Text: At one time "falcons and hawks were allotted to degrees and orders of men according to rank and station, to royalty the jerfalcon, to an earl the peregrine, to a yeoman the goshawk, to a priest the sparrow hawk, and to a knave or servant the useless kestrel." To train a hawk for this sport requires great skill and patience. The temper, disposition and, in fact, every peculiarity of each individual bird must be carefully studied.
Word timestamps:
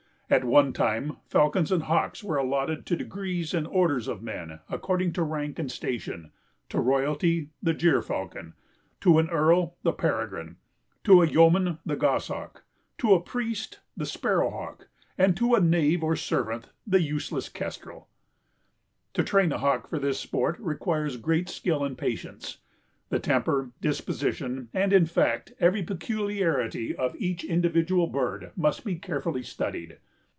At 0.33 0.45
one 0.45 0.71
time 0.71 1.17
"falcons 1.27 1.73
and 1.73 1.83
hawks 1.83 2.23
were 2.23 2.37
allotted 2.37 2.85
to 2.85 2.95
degrees 2.95 3.53
and 3.53 3.67
orders 3.67 4.07
of 4.07 4.23
men 4.23 4.61
according 4.69 5.11
to 5.11 5.23
rank 5.23 5.59
and 5.59 5.69
station, 5.69 6.31
to 6.69 6.79
royalty 6.79 7.49
the 7.61 7.73
jerfalcon, 7.73 8.53
to 9.01 9.19
an 9.19 9.29
earl 9.29 9.75
the 9.83 9.91
peregrine, 9.91 10.55
to 11.03 11.21
a 11.21 11.27
yeoman 11.27 11.79
the 11.85 11.97
goshawk, 11.97 12.63
to 12.99 13.13
a 13.13 13.19
priest 13.19 13.81
the 13.97 14.05
sparrow 14.05 14.49
hawk, 14.49 14.87
and 15.17 15.35
to 15.35 15.53
a 15.53 15.59
knave 15.59 16.01
or 16.01 16.15
servant 16.15 16.69
the 16.87 17.01
useless 17.01 17.49
kestrel." 17.49 18.07
To 19.15 19.25
train 19.25 19.51
a 19.51 19.57
hawk 19.57 19.89
for 19.89 19.99
this 19.99 20.21
sport 20.21 20.55
requires 20.59 21.17
great 21.17 21.49
skill 21.49 21.83
and 21.83 21.97
patience. 21.97 22.59
The 23.09 23.19
temper, 23.19 23.71
disposition 23.81 24.69
and, 24.73 24.93
in 24.93 25.07
fact, 25.07 25.51
every 25.59 25.83
peculiarity 25.83 26.95
of 26.95 27.17
each 27.17 27.43
individual 27.43 28.07
bird 28.07 28.51
must 28.55 28.85
be 28.85 28.95
carefully 28.95 29.43
studied. 29.43 29.97